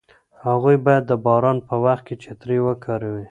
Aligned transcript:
هغوی 0.45 0.77
باید 0.85 1.03
د 1.07 1.13
باران 1.25 1.57
په 1.67 1.75
وخت 1.83 2.03
کې 2.07 2.15
چترۍ 2.23 2.59
وکاروي. 2.63 3.19